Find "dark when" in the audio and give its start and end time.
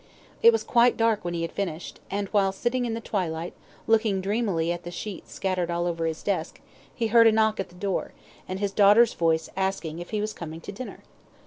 0.97-1.35